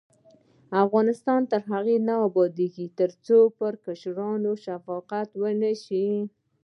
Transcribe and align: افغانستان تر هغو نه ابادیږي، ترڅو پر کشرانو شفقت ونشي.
افغانستان 0.83 1.41
تر 1.51 1.61
هغو 1.71 1.95
نه 2.07 2.15
ابادیږي، 2.27 2.85
ترڅو 2.99 3.37
پر 3.57 3.73
کشرانو 3.85 4.51
شفقت 4.65 5.29
ونشي. 5.41 6.07